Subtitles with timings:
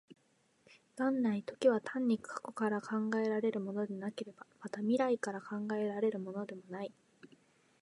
[0.97, 6.91] 元来、時は単に過去から考えられるものでもなければ、また未来から考えられるものでもない。